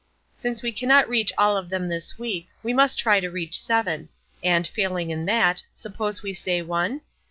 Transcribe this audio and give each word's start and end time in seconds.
Since 0.33 0.63
we 0.63 0.71
cannot 0.71 1.07
reach 1.07 1.31
all 1.37 1.55
of 1.55 1.69
them 1.69 1.87
this 1.87 2.17
week, 2.17 2.47
we 2.63 2.73
must 2.73 2.97
try 2.97 3.19
to 3.19 3.29
reach 3.29 3.59
seven; 3.61 4.09
and 4.43 4.65
failing 4.65 5.11
in 5.11 5.25
that, 5.25 5.61
suppose 5.75 6.23
we 6.23 6.33
say 6.33 6.63
one? 6.63 7.01